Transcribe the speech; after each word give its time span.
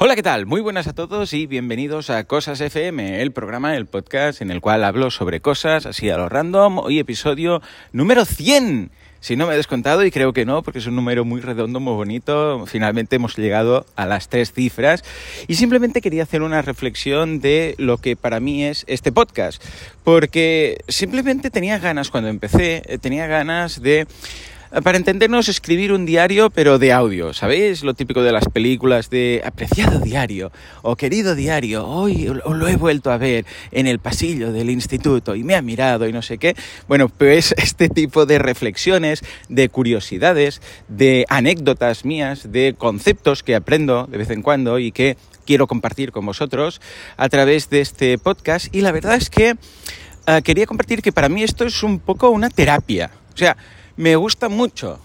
Hola, 0.00 0.14
¿qué 0.14 0.22
tal? 0.22 0.46
Muy 0.46 0.60
buenas 0.60 0.86
a 0.86 0.92
todos 0.92 1.32
y 1.32 1.46
bienvenidos 1.46 2.08
a 2.08 2.22
Cosas 2.22 2.60
FM, 2.60 3.20
el 3.20 3.32
programa, 3.32 3.74
el 3.74 3.86
podcast 3.86 4.40
en 4.40 4.52
el 4.52 4.60
cual 4.60 4.84
hablo 4.84 5.10
sobre 5.10 5.40
cosas 5.40 5.86
así 5.86 6.08
a 6.08 6.16
lo 6.16 6.28
random. 6.28 6.78
Hoy 6.78 7.00
episodio 7.00 7.62
número 7.90 8.24
100. 8.24 8.92
Si 9.18 9.34
no 9.34 9.48
me 9.48 9.54
he 9.54 9.56
descontado, 9.56 10.04
y 10.04 10.12
creo 10.12 10.32
que 10.32 10.44
no, 10.44 10.62
porque 10.62 10.78
es 10.78 10.86
un 10.86 10.94
número 10.94 11.24
muy 11.24 11.40
redondo, 11.40 11.80
muy 11.80 11.94
bonito, 11.94 12.64
finalmente 12.66 13.16
hemos 13.16 13.36
llegado 13.36 13.86
a 13.96 14.06
las 14.06 14.28
tres 14.28 14.52
cifras. 14.52 15.02
Y 15.48 15.56
simplemente 15.56 16.00
quería 16.00 16.22
hacer 16.22 16.42
una 16.42 16.62
reflexión 16.62 17.40
de 17.40 17.74
lo 17.78 17.98
que 17.98 18.14
para 18.14 18.38
mí 18.38 18.64
es 18.64 18.84
este 18.86 19.10
podcast. 19.10 19.60
Porque 20.04 20.78
simplemente 20.86 21.50
tenía 21.50 21.80
ganas, 21.80 22.12
cuando 22.12 22.30
empecé, 22.30 22.84
eh, 22.86 22.98
tenía 22.98 23.26
ganas 23.26 23.82
de 23.82 24.06
para 24.82 24.98
entendernos, 24.98 25.48
escribir 25.48 25.92
un 25.92 26.04
diario, 26.04 26.50
pero 26.50 26.78
de 26.78 26.92
audio, 26.92 27.32
¿sabéis? 27.32 27.82
Lo 27.82 27.94
típico 27.94 28.22
de 28.22 28.32
las 28.32 28.44
películas 28.46 29.08
de 29.08 29.42
apreciado 29.44 29.98
diario 29.98 30.52
o 30.82 30.94
querido 30.94 31.34
diario, 31.34 31.86
hoy 31.86 32.30
lo 32.44 32.68
he 32.68 32.76
vuelto 32.76 33.10
a 33.10 33.16
ver 33.16 33.46
en 33.72 33.86
el 33.86 33.98
pasillo 33.98 34.52
del 34.52 34.70
instituto 34.70 35.34
y 35.34 35.42
me 35.42 35.54
ha 35.54 35.62
mirado 35.62 36.06
y 36.06 36.12
no 36.12 36.20
sé 36.20 36.38
qué. 36.38 36.54
Bueno, 36.86 37.08
pues 37.08 37.54
este 37.56 37.88
tipo 37.88 38.26
de 38.26 38.38
reflexiones, 38.38 39.24
de 39.48 39.68
curiosidades, 39.68 40.60
de 40.88 41.24
anécdotas 41.28 42.04
mías, 42.04 42.52
de 42.52 42.74
conceptos 42.76 43.42
que 43.42 43.54
aprendo 43.54 44.06
de 44.06 44.18
vez 44.18 44.30
en 44.30 44.42
cuando 44.42 44.78
y 44.78 44.92
que 44.92 45.16
quiero 45.46 45.66
compartir 45.66 46.12
con 46.12 46.26
vosotros 46.26 46.80
a 47.16 47.28
través 47.30 47.70
de 47.70 47.80
este 47.80 48.18
podcast. 48.18 48.74
Y 48.74 48.82
la 48.82 48.92
verdad 48.92 49.14
es 49.14 49.30
que 49.30 49.52
uh, 49.52 50.42
quería 50.42 50.66
compartir 50.66 51.00
que 51.00 51.12
para 51.12 51.30
mí 51.30 51.42
esto 51.42 51.64
es 51.64 51.82
un 51.82 52.00
poco 52.00 52.28
una 52.28 52.50
terapia. 52.50 53.10
O 53.32 53.36
sea, 53.36 53.56
me 53.98 54.14
gusta 54.14 54.48
mucho 54.48 55.00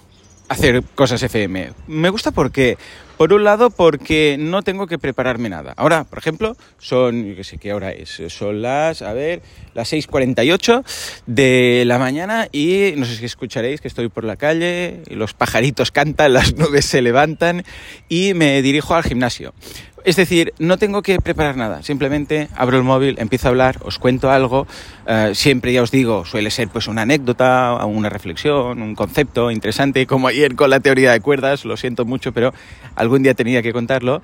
hacer 0.49 0.83
cosas 0.93 1.23
FM. 1.23 1.71
Me 1.87 2.09
gusta 2.09 2.29
porque, 2.29 2.77
por 3.17 3.33
un 3.33 3.43
lado, 3.43 3.71
porque 3.71 4.37
no 4.39 4.61
tengo 4.61 4.85
que 4.85 4.99
prepararme 4.99 5.49
nada. 5.49 5.73
Ahora, 5.77 6.03
por 6.03 6.19
ejemplo, 6.19 6.55
son, 6.77 7.25
yo 7.25 7.35
qué 7.35 7.43
sé 7.43 7.57
qué 7.57 7.73
hora 7.73 7.91
es, 7.91 8.21
son 8.29 8.61
las, 8.61 9.01
a 9.01 9.13
ver, 9.13 9.41
las 9.73 9.91
6.48 9.91 10.83
de 11.25 11.83
la 11.87 11.97
mañana 11.97 12.47
y 12.51 12.93
no 12.95 13.05
sé 13.05 13.15
si 13.15 13.25
escucharéis 13.25 13.81
que 13.81 13.87
estoy 13.87 14.09
por 14.09 14.25
la 14.25 14.35
calle, 14.35 15.01
los 15.09 15.33
pajaritos 15.33 15.89
cantan, 15.89 16.33
las 16.33 16.55
nubes 16.55 16.85
se 16.85 17.01
levantan 17.01 17.63
y 18.09 18.35
me 18.35 18.61
dirijo 18.61 18.93
al 18.93 19.03
gimnasio. 19.03 19.55
Es 20.03 20.17
decir, 20.17 20.53
no 20.59 20.77
tengo 20.77 21.01
que 21.01 21.17
preparar 21.21 21.55
nada, 21.55 21.81
simplemente 21.81 22.49
abro 22.55 22.75
el 22.75 22.83
móvil, 22.83 23.15
empiezo 23.19 23.47
a 23.47 23.51
hablar, 23.51 23.77
os 23.83 23.99
cuento 23.99 24.29
algo, 24.31 24.67
eh, 25.07 25.31
siempre 25.33 25.71
ya 25.71 25.81
os 25.81 25.91
digo, 25.91 26.25
suele 26.25 26.51
ser 26.51 26.67
pues 26.67 26.87
una 26.87 27.03
anécdota, 27.03 27.79
una 27.85 28.09
reflexión, 28.09 28.81
un 28.81 28.95
concepto 28.95 29.49
interesante, 29.49 30.05
como 30.05 30.27
ayer 30.27 30.55
con 30.55 30.69
la 30.69 30.81
teoría 30.81 31.13
de 31.13 31.21
cuerdas, 31.21 31.63
lo 31.63 31.77
siento 31.77 32.03
mucho, 32.03 32.33
pero 32.33 32.53
algún 32.95 33.23
día 33.23 33.33
tenía 33.33 33.61
que 33.61 33.71
contarlo 33.71 34.21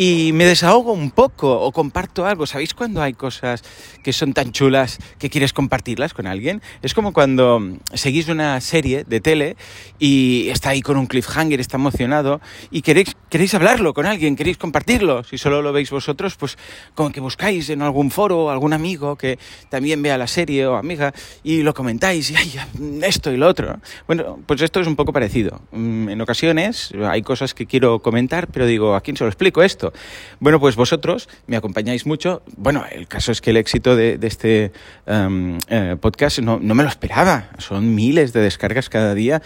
y 0.00 0.30
me 0.32 0.46
desahogo 0.46 0.92
un 0.92 1.10
poco 1.10 1.60
o 1.60 1.72
comparto 1.72 2.24
algo. 2.24 2.46
¿Sabéis 2.46 2.72
cuando 2.72 3.02
hay 3.02 3.14
cosas 3.14 3.64
que 4.04 4.12
son 4.12 4.32
tan 4.32 4.52
chulas 4.52 4.98
que 5.18 5.28
quieres 5.28 5.52
compartirlas 5.52 6.14
con 6.14 6.28
alguien? 6.28 6.62
Es 6.82 6.94
como 6.94 7.12
cuando 7.12 7.60
seguís 7.92 8.28
una 8.28 8.60
serie 8.60 9.02
de 9.02 9.20
tele 9.20 9.56
y 9.98 10.48
está 10.50 10.70
ahí 10.70 10.82
con 10.82 10.96
un 10.96 11.06
cliffhanger, 11.06 11.58
está 11.58 11.78
emocionado 11.78 12.40
y 12.70 12.82
queréis, 12.82 13.16
queréis 13.28 13.54
hablarlo 13.54 13.92
con 13.92 14.06
alguien, 14.06 14.36
queréis 14.36 14.56
compartirlo. 14.56 15.24
Si 15.24 15.36
solo 15.36 15.62
lo 15.62 15.72
veis 15.72 15.90
vosotros, 15.90 16.36
pues 16.36 16.56
como 16.94 17.10
que 17.10 17.18
buscáis 17.18 17.68
en 17.68 17.82
algún 17.82 18.12
foro 18.12 18.50
algún 18.50 18.74
amigo 18.74 19.16
que 19.16 19.40
también 19.68 20.00
vea 20.00 20.16
la 20.16 20.28
serie 20.28 20.64
o 20.68 20.76
amiga 20.76 21.12
y 21.42 21.62
lo 21.62 21.74
comentáis 21.74 22.30
y 22.30 22.36
ay, 22.36 22.54
esto 23.02 23.32
y 23.32 23.36
lo 23.36 23.48
otro. 23.48 23.80
Bueno, 24.06 24.38
pues 24.46 24.62
esto 24.62 24.78
es 24.78 24.86
un 24.86 24.94
poco 24.94 25.12
parecido. 25.12 25.60
Mm, 25.72 26.10
en 26.10 26.20
ocasiones 26.20 26.92
hay 27.04 27.22
cosas 27.22 27.52
que 27.52 27.66
quiero 27.66 27.98
comentar, 27.98 28.46
pero 28.46 28.64
digo, 28.64 28.94
¿a 28.94 29.00
quién 29.00 29.16
se 29.16 29.24
lo 29.24 29.28
explico 29.28 29.60
esto? 29.64 29.87
Bueno, 30.40 30.60
pues 30.60 30.76
vosotros 30.76 31.28
me 31.46 31.56
acompañáis 31.56 32.06
mucho. 32.06 32.42
Bueno, 32.56 32.84
el 32.90 33.06
caso 33.08 33.32
es 33.32 33.40
que 33.40 33.50
el 33.50 33.56
éxito 33.56 33.96
de, 33.96 34.18
este 34.22 34.72
em, 35.06 35.58
eh, 35.68 35.96
podcast 36.00 36.38
no, 36.40 36.58
me 36.58 36.82
lo 36.82 36.88
esperaba. 36.88 37.50
Son 37.58 37.94
miles 37.94 38.32
de 38.32 38.40
descargas 38.40 38.88
cada 38.88 39.14
día 39.14 39.42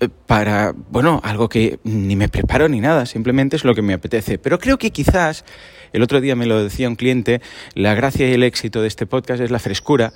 eh, 0.00 0.08
para, 0.26 0.74
bueno, 0.90 1.20
algo 1.24 1.48
que 1.48 1.78
ni 1.84 2.16
me 2.16 2.28
preparo 2.28 2.68
ni 2.68 2.80
nada, 2.80 3.06
simplemente 3.06 3.56
es 3.56 3.64
lo 3.64 3.74
que 3.74 3.82
me 3.82 3.92
apetece. 3.92 4.38
Pero 4.38 4.58
creo 4.58 4.78
que 4.78 4.90
quizás, 4.90 5.44
el 5.92 6.02
otro 6.02 6.20
día 6.20 6.36
me 6.36 6.46
lo 6.46 6.62
decía 6.62 6.88
un 6.88 6.96
cliente, 6.96 7.40
la 7.74 7.94
gracia 7.94 8.28
y 8.28 8.32
el 8.32 8.42
éxito 8.42 8.82
de 8.82 8.88
este 8.88 9.06
podcast 9.06 9.40
es 9.40 9.50
la 9.50 9.58
frescura 9.58 10.12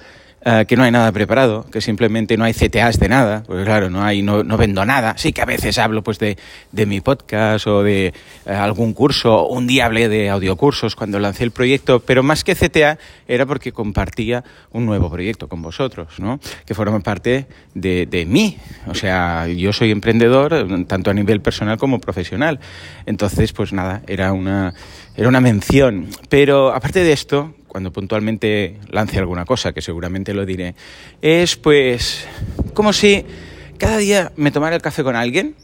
eh, 0.46 0.66
que 0.68 0.76
no 0.76 0.82
hay 0.82 0.90
nada 0.90 1.10
preparado, 1.10 1.64
que 1.72 1.80
simplemente 1.80 2.36
no 2.36 2.44
hay 2.44 2.52
CTAs 2.52 2.98
de 2.98 3.08
nada, 3.08 3.42
porque 3.46 3.64
claro, 3.64 3.88
no 3.88 4.04
hay, 4.04 4.20
no, 4.20 4.44
vendo 4.58 4.84
nada. 4.84 5.14
Sí 5.16 5.32
que 5.32 5.40
a 5.40 5.46
veces 5.46 5.78
hablo 5.78 6.04
pues 6.04 6.18
de, 6.18 6.36
mi 6.86 7.00
podcast 7.00 7.66
o 7.66 7.82
de 7.82 8.08
eh, 8.08 8.12
algún 8.52 8.92
curso, 8.92 9.46
un 9.46 9.66
día 9.66 9.86
hablé 9.86 10.10
de 10.10 10.28
audiocursos 10.28 10.96
cuando 10.96 11.18
lancé 11.18 11.44
el 11.44 11.50
proyecto, 11.50 12.00
pero 12.00 12.22
más 12.22 12.44
que 12.44 12.54
CTA 12.54 12.98
era 13.26 13.46
porque 13.46 13.72
compartía 13.72 14.44
un 14.70 14.84
nuevo 14.84 15.10
proyecto 15.10 15.48
con 15.48 15.62
vosotros, 15.62 16.18
¿no? 16.18 16.38
Que 16.66 16.74
forma 16.74 17.00
parte 17.00 17.46
de, 17.72 18.04
de 18.04 18.26
mí. 18.26 18.58
O 18.86 18.94
sea, 18.94 19.46
yo 19.48 19.72
soy 19.72 19.92
emprendedor 19.92 20.84
tanto 20.86 21.10
a 21.10 21.14
nivel 21.14 21.40
personal 21.40 21.78
como 21.78 22.00
profesional. 22.00 22.60
Entonces, 23.06 23.54
pues 23.54 23.72
nada, 23.72 24.02
era 24.06 24.34
una, 24.34 24.74
era 25.16 25.26
una 25.26 25.40
mención. 25.40 25.63
Pero 26.28 26.72
aparte 26.72 27.00
de 27.00 27.12
esto, 27.12 27.54
cuando 27.66 27.92
puntualmente 27.92 28.78
lance 28.90 29.18
alguna 29.18 29.44
cosa, 29.44 29.72
que 29.72 29.82
seguramente 29.82 30.34
lo 30.34 30.46
diré, 30.46 30.74
es 31.20 31.56
pues 31.56 32.26
como 32.74 32.92
si 32.92 33.24
cada 33.78 33.96
día 33.96 34.32
me 34.36 34.50
tomara 34.50 34.76
el 34.76 34.82
café 34.82 35.02
con 35.02 35.16
alguien, 35.16 35.56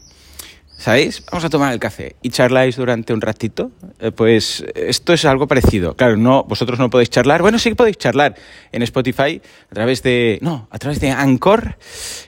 ¿sabéis? 0.77 1.23
Vamos 1.31 1.45
a 1.45 1.49
tomar 1.49 1.71
el 1.71 1.79
café 1.79 2.15
y 2.21 2.31
charláis 2.31 2.75
durante 2.75 3.13
un 3.13 3.21
ratito. 3.21 3.71
Eh, 3.99 4.11
pues 4.11 4.65
esto 4.75 5.13
es 5.13 5.23
algo 5.25 5.47
parecido. 5.47 5.95
Claro, 5.95 6.17
no, 6.17 6.43
vosotros 6.43 6.79
no 6.79 6.89
podéis 6.89 7.09
charlar. 7.09 7.41
Bueno, 7.41 7.59
sí 7.59 7.69
que 7.69 7.75
podéis 7.75 7.97
charlar 7.97 8.35
en 8.71 8.81
Spotify 8.81 9.41
a 9.69 9.73
través 9.73 10.03
de, 10.03 10.39
no, 10.41 10.67
a 10.71 10.79
través 10.79 10.99
de 10.99 11.11
Anchor, 11.11 11.77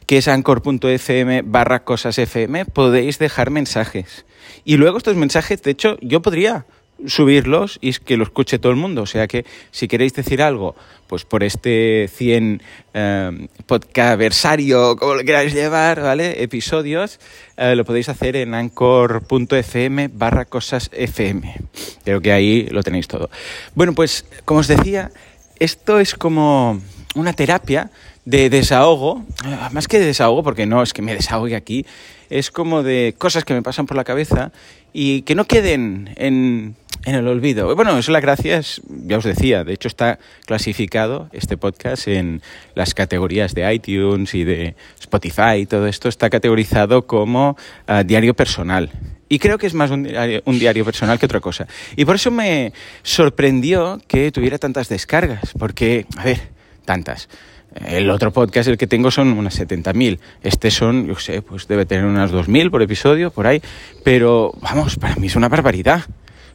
que 0.06 0.20
es 0.20 0.28
anchor.fm 0.28 1.42
barra 1.44 1.84
cosas 1.84 2.18
FM, 2.18 2.66
podéis 2.66 3.20
dejar 3.20 3.50
mensajes. 3.50 4.26
Y 4.64 4.78
luego 4.78 4.98
estos 4.98 5.18
mensajes, 5.18 5.62
de 5.62 5.72
hecho, 5.72 5.98
yo 6.00 6.22
podría 6.22 6.66
subirlos 7.06 7.80
y 7.82 7.94
que 7.94 8.18
lo 8.18 8.24
escuche 8.24 8.60
todo 8.60 8.72
el 8.72 8.78
mundo. 8.78 9.02
O 9.02 9.06
sea 9.06 9.28
que 9.28 9.46
si 9.72 9.88
queréis 9.88 10.14
decir 10.14 10.42
algo, 10.42 10.76
pues 11.08 11.26
por 11.26 11.44
este 11.44 12.10
100 12.14 12.62
eh, 12.94 13.48
podcastersario, 13.66 14.96
como 14.96 15.16
lo 15.16 15.24
queráis 15.24 15.54
llevar, 15.54 16.02
¿vale? 16.02 16.42
Episodios, 16.42 17.20
eh, 17.58 17.76
lo 17.76 17.86
podéis 17.86 18.10
hacer 18.10 18.36
en 18.36 18.54
anchor.fm 18.54 20.10
barra 20.14 20.46
cosas 20.46 20.90
FM. 20.94 21.56
Creo 22.04 22.22
que 22.22 22.32
ahí 22.32 22.68
lo 22.72 22.84
tenéis 22.84 23.08
todo. 23.08 23.30
Bueno, 23.76 23.94
pues 23.94 24.26
como 24.46 24.62
os 24.62 24.68
decía, 24.68 25.12
esto 25.60 26.00
es 26.00 26.16
como 26.16 26.82
una 27.16 27.34
terapia 27.34 27.92
de 28.26 28.50
desahogo, 28.50 29.24
más 29.72 29.88
que 29.88 30.00
de 30.00 30.06
desahogo, 30.06 30.44
porque 30.44 30.66
no 30.66 30.82
es 30.82 30.94
que 30.94 31.02
me 31.02 31.14
desahogue 31.14 31.56
aquí, 31.56 31.86
es 32.34 32.50
como 32.50 32.82
de 32.82 33.14
cosas 33.16 33.46
que 33.46 33.54
me 33.54 33.62
pasan 33.62 33.86
por 33.86 33.96
la 33.96 34.04
cabeza 34.04 34.52
y 34.92 35.22
que 35.22 35.36
no 35.36 35.46
queden 35.46 36.10
en, 36.16 36.76
en 37.06 37.16
el 37.16 37.28
olvido. 37.28 37.76
Bueno, 37.76 37.92
eso 37.92 38.00
es 38.00 38.10
la 38.10 38.22
gracia, 38.22 38.60
ya 38.88 39.18
os 39.20 39.24
decía, 39.24 39.64
de 39.64 39.74
hecho 39.74 39.88
está 39.88 40.18
clasificado 40.48 41.30
este 41.32 41.58
podcast 41.58 42.08
en 42.08 42.42
las 42.74 42.96
categorías 42.96 43.54
de 43.54 43.72
iTunes 43.72 44.34
y 44.34 44.44
de 44.46 44.76
Spotify, 45.00 45.60
y 45.62 45.66
todo 45.68 45.86
esto 45.86 46.10
está 46.10 46.32
categorizado 46.32 47.06
como 47.06 47.56
ah, 47.86 48.02
diario 48.02 48.34
personal. 48.34 48.90
Y 49.30 49.38
creo 49.38 49.60
que 49.60 49.68
es 49.68 49.76
más 49.76 49.92
un 49.92 50.08
un 50.46 50.60
diario 50.60 50.86
personal 50.86 51.20
que 51.20 51.28
otra 51.28 51.40
cosa. 51.40 51.68
Y 51.96 52.06
por 52.06 52.16
eso 52.16 52.32
me 52.32 52.74
sorprendió 53.04 54.02
que 54.08 54.32
tuviera 54.32 54.58
tantas 54.58 54.90
descargas, 54.90 55.54
porque, 55.58 56.08
a 56.18 56.24
ver, 56.24 56.42
tantas. 56.86 57.30
El 57.76 58.10
otro 58.12 58.32
podcast, 58.32 58.70
el 58.70 58.78
que 58.78 58.86
tengo, 58.86 59.10
son 59.10 59.34
unas 59.34 59.60
70.000. 59.60 60.20
Este 60.44 60.70
son, 60.70 61.08
yo 61.08 61.16
sé, 61.16 61.42
pues 61.42 61.68
debe 61.68 61.86
tener 61.86 62.06
unas 62.06 62.32
2.000 62.32 62.70
por 62.70 62.82
episodio, 62.82 63.32
por 63.32 63.48
ahí. 63.48 63.62
Pero, 64.04 64.54
vamos, 64.62 64.98
para 64.98 65.16
mí 65.16 65.28
es 65.28 65.36
una 65.36 65.50
barbaridad. 65.50 66.04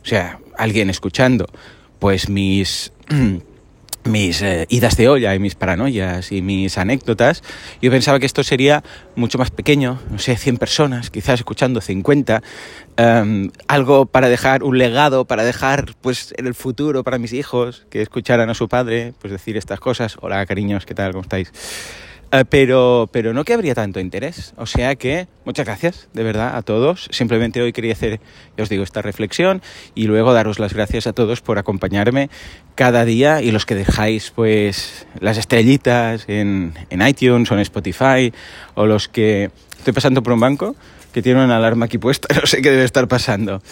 O 0.02 0.06
sea, 0.06 0.38
alguien 0.56 0.90
escuchando, 0.90 1.46
pues 1.98 2.28
mis... 2.28 2.92
mis 4.08 4.42
eh, 4.42 4.66
idas 4.68 4.96
de 4.96 5.08
olla 5.08 5.34
y 5.34 5.38
mis 5.38 5.54
paranoias 5.54 6.32
y 6.32 6.42
mis 6.42 6.78
anécdotas, 6.78 7.42
yo 7.80 7.90
pensaba 7.90 8.18
que 8.18 8.26
esto 8.26 8.42
sería 8.42 8.82
mucho 9.14 9.38
más 9.38 9.50
pequeño, 9.50 10.00
no 10.10 10.18
sé, 10.18 10.36
100 10.36 10.56
personas, 10.56 11.10
quizás 11.10 11.40
escuchando 11.40 11.80
50, 11.80 12.42
em, 12.96 13.50
algo 13.68 14.06
para 14.06 14.28
dejar 14.28 14.62
un 14.64 14.78
legado, 14.78 15.26
para 15.26 15.44
dejar 15.44 15.94
pues 16.00 16.34
en 16.36 16.46
el 16.46 16.54
futuro 16.54 17.04
para 17.04 17.18
mis 17.18 17.32
hijos, 17.32 17.86
que 17.90 18.02
escucharan 18.02 18.50
a 18.50 18.54
su 18.54 18.68
padre, 18.68 19.12
pues 19.20 19.30
decir 19.30 19.56
estas 19.56 19.80
cosas, 19.80 20.16
hola 20.20 20.44
cariños, 20.46 20.86
¿qué 20.86 20.94
tal? 20.94 21.12
¿Cómo 21.12 21.22
estáis? 21.22 21.52
Eh, 22.30 22.44
pero, 22.48 23.08
pero 23.10 23.32
no 23.32 23.44
que 23.44 23.54
habría 23.54 23.74
tanto 23.74 24.00
interés. 24.00 24.52
O 24.56 24.66
sea 24.66 24.96
que 24.96 25.28
muchas 25.44 25.64
gracias, 25.64 26.08
de 26.12 26.22
verdad, 26.22 26.56
a 26.56 26.62
todos. 26.62 27.08
Simplemente 27.10 27.62
hoy 27.62 27.72
quería 27.72 27.92
hacer, 27.92 28.20
ya 28.56 28.64
os 28.64 28.68
digo, 28.68 28.84
esta 28.84 29.00
reflexión 29.00 29.62
y 29.94 30.04
luego 30.04 30.34
daros 30.34 30.58
las 30.58 30.74
gracias 30.74 31.06
a 31.06 31.12
todos 31.12 31.40
por 31.40 31.58
acompañarme 31.58 32.28
cada 32.74 33.04
día 33.04 33.40
y 33.40 33.50
los 33.50 33.64
que 33.64 33.74
dejáis 33.74 34.30
pues 34.30 35.06
las 35.20 35.38
estrellitas 35.38 36.24
en, 36.28 36.74
en 36.90 37.06
iTunes 37.06 37.50
o 37.50 37.54
en 37.54 37.60
Spotify 37.60 38.32
o 38.74 38.86
los 38.86 39.08
que 39.08 39.50
estoy 39.78 39.94
pasando 39.94 40.22
por 40.22 40.34
un 40.34 40.40
banco 40.40 40.76
que 41.12 41.22
tiene 41.22 41.42
una 41.42 41.56
alarma 41.56 41.86
aquí 41.86 41.98
puesta, 41.98 42.28
no 42.40 42.46
sé 42.46 42.60
qué 42.60 42.70
debe 42.70 42.84
estar 42.84 43.08
pasando. 43.08 43.62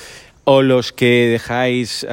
o 0.45 0.63
los 0.63 0.93
que 0.93 1.29
dejáis 1.29 2.07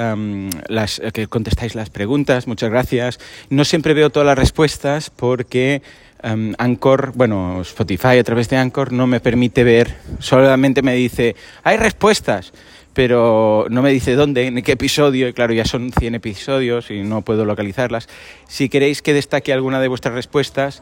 las 0.68 1.02
que 1.14 1.28
contestáis 1.28 1.76
las 1.76 1.90
preguntas, 1.90 2.48
muchas 2.48 2.72
gracias. 2.72 3.20
No 3.50 3.64
siempre 3.64 3.94
veo 3.94 4.10
todas 4.10 4.26
las 4.26 4.38
respuestas 4.38 5.12
porque 5.12 5.84
Anchor, 6.24 7.12
bueno, 7.16 7.62
Spotify 7.62 8.18
a 8.18 8.24
través 8.24 8.50
de 8.50 8.56
Anchor 8.56 8.94
no 8.94 9.08
me 9.08 9.20
permite 9.20 9.64
ver, 9.64 9.98
solamente 10.20 10.82
me 10.82 10.94
dice, 10.96 11.36
hay 11.64 11.78
respuestas, 11.78 12.54
pero 12.94 13.66
no 13.70 13.82
me 13.82 13.92
dice 13.92 14.16
dónde, 14.16 14.50
ni 14.50 14.62
qué 14.62 14.74
episodio, 14.74 15.28
y 15.28 15.34
claro, 15.34 15.54
ya 15.54 15.66
son 15.66 15.92
100 15.92 16.16
episodios 16.16 16.92
y 16.92 17.02
no 17.02 17.24
puedo 17.24 17.44
localizarlas. 17.44 18.08
Si 18.48 18.70
queréis 18.70 19.02
que 19.02 19.14
destaque 19.14 19.52
alguna 19.52 19.82
de 19.82 19.90
vuestras 19.90 20.14
respuestas, 20.14 20.82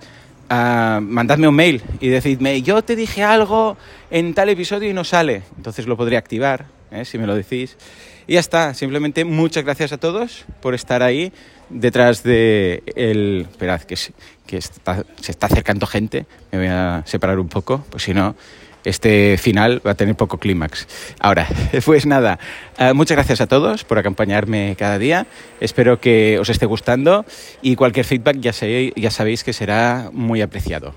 uh, 0.49 1.01
mandadme 1.01 1.47
un 1.47 1.55
mail 1.55 1.81
y 1.99 2.09
decidme, 2.09 2.61
yo 2.61 2.83
te 2.83 2.95
dije 2.95 3.23
algo 3.23 3.77
en 4.11 4.33
tal 4.33 4.49
episodio 4.49 4.89
y 4.89 4.93
no 4.93 5.03
sale. 5.03 5.43
Entonces 5.57 5.87
lo 5.87 5.97
podré 5.97 6.17
activar, 6.17 6.65
¿eh? 6.91 7.05
si 7.05 7.17
me 7.17 7.27
lo 7.27 7.35
decís. 7.35 7.77
Y 8.27 8.33
ya 8.33 8.39
está, 8.39 8.73
simplemente 8.73 9.25
muchas 9.25 9.63
gracias 9.63 9.91
a 9.91 9.97
todos 9.97 10.45
por 10.61 10.73
estar 10.73 11.03
ahí 11.03 11.31
detrás 11.69 12.23
de 12.23 12.83
el... 12.95 13.47
Esperad, 13.49 13.81
que, 13.81 13.95
que 14.45 14.61
se 14.61 15.31
está 15.31 15.47
acercando 15.47 15.87
gente, 15.87 16.25
me 16.51 16.59
voy 16.59 16.67
a 16.67 17.03
separar 17.05 17.39
un 17.39 17.49
poco, 17.49 17.83
pues 17.89 18.03
si 18.03 18.13
no 18.13 18.35
este 18.83 19.37
final 19.37 19.81
va 19.85 19.91
a 19.91 19.95
tener 19.95 20.15
poco 20.15 20.37
clímax. 20.37 20.87
Ahora, 21.19 21.47
pues 21.85 22.05
nada, 22.05 22.39
eh, 22.77 22.93
muchas 22.93 23.15
gracias 23.15 23.41
a 23.41 23.47
todos 23.47 23.83
por 23.83 23.99
acompañarme 23.99 24.75
cada 24.77 24.97
día. 24.97 25.27
Espero 25.59 25.99
que 25.99 26.39
os 26.39 26.49
esté 26.49 26.65
gustando 26.65 27.25
y 27.61 27.75
cualquier 27.75 28.05
feedback 28.05 28.39
ya, 28.39 29.11
sabéis 29.11 29.43
que 29.43 29.53
será 29.53 30.09
muy 30.11 30.41
apreciado. 30.41 30.93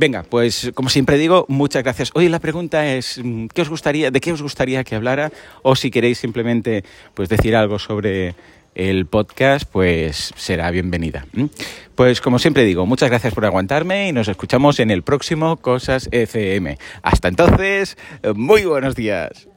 Venga, 0.00 0.22
pues 0.22 0.70
como 0.74 0.88
siempre 0.88 1.18
digo, 1.18 1.44
muchas 1.48 1.82
gracias. 1.82 2.10
Hoy 2.14 2.30
la 2.30 2.38
pregunta 2.38 2.86
es 2.86 3.20
mm, 3.22 3.48
¿qué 3.48 3.60
os 3.60 3.68
gustaría, 3.68 4.10
de 4.10 4.20
qué 4.20 4.32
os 4.32 4.40
gustaría 4.40 4.82
que 4.82 4.94
hablara? 4.94 5.30
O 5.62 5.76
si 5.76 5.90
queréis 5.90 6.16
simplemente 6.16 6.84
pues 7.12 7.28
decir 7.28 7.54
algo 7.54 7.78
sobre 7.78 8.34
el 8.80 9.06
podcast, 9.06 9.70
pues 9.70 10.32
será 10.36 10.70
bienvenida. 10.70 11.26
Pues 11.94 12.20
como 12.20 12.38
siempre 12.38 12.64
digo, 12.64 12.86
muchas 12.86 13.10
gracias 13.10 13.34
por 13.34 13.44
aguantarme 13.44 14.08
y 14.08 14.12
nos 14.12 14.28
escuchamos 14.28 14.80
en 14.80 14.90
el 14.90 15.02
próximo 15.02 15.58
Cosas 15.58 16.08
FM. 16.12 16.78
Hasta 17.02 17.28
entonces, 17.28 17.98
muy 18.34 18.64
buenos 18.64 18.94
días. 18.94 19.49